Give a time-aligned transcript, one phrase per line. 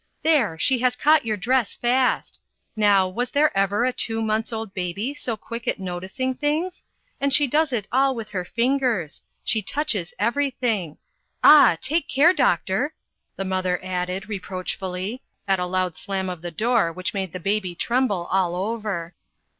[0.23, 2.41] There, she has caught your dress fast.
[2.75, 6.83] Now, was there ever a two months' old baby so quick at noticing things?
[7.19, 10.97] and she does it all with her fingers she touches everything;
[11.43, 11.77] ah!
[11.81, 12.95] take care, doctor,"
[13.35, 17.75] the mother added, reproachfully, at a loud slam of the door, which made the baby
[17.75, 19.13] tremble all over.